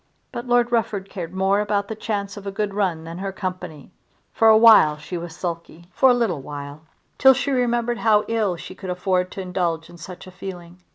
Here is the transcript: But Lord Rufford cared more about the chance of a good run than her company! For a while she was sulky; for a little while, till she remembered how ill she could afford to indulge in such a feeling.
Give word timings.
But 0.31 0.47
Lord 0.47 0.71
Rufford 0.71 1.09
cared 1.11 1.31
more 1.31 1.59
about 1.59 1.87
the 1.87 1.93
chance 1.95 2.35
of 2.35 2.47
a 2.47 2.51
good 2.51 2.73
run 2.73 3.03
than 3.03 3.19
her 3.19 3.31
company! 3.31 3.91
For 4.33 4.47
a 4.47 4.57
while 4.57 4.97
she 4.97 5.15
was 5.15 5.35
sulky; 5.35 5.85
for 5.93 6.09
a 6.09 6.13
little 6.15 6.41
while, 6.41 6.81
till 7.19 7.35
she 7.35 7.51
remembered 7.51 7.99
how 7.99 8.25
ill 8.27 8.55
she 8.55 8.73
could 8.73 8.89
afford 8.89 9.29
to 9.33 9.41
indulge 9.41 9.91
in 9.91 9.97
such 9.99 10.25
a 10.25 10.31
feeling. 10.31 10.79